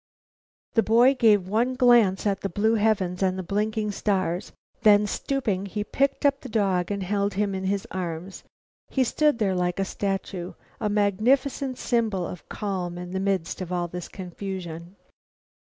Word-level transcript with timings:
The 0.73 0.81
boy 0.81 1.13
gave 1.13 1.47
one 1.47 1.75
glance 1.75 2.25
at 2.25 2.41
the 2.41 2.49
blue 2.49 2.73
heavens 2.73 3.21
and 3.21 3.37
the 3.37 3.43
blinking 3.43 3.91
stars; 3.91 4.51
then, 4.81 5.05
stooping, 5.05 5.67
he 5.67 5.83
picked 5.83 6.25
up 6.25 6.41
the 6.41 6.49
dog 6.49 6.89
and 6.89 7.03
held 7.03 7.35
him 7.35 7.53
in 7.53 7.65
his 7.65 7.85
arms. 7.91 8.43
He 8.89 9.03
stood 9.03 9.37
there 9.37 9.53
like 9.53 9.77
a 9.79 9.85
statue, 9.85 10.53
a 10.79 10.89
magnificent 10.89 11.77
symbol 11.77 12.25
of 12.25 12.49
calm 12.49 12.97
in 12.97 13.11
the 13.11 13.19
midst 13.19 13.61
of 13.61 13.71
all 13.71 13.87
this 13.87 14.07
confusion. 14.07 14.95